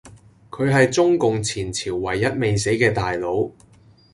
[0.49, 3.51] 佢係中共前朝唯一未死既大佬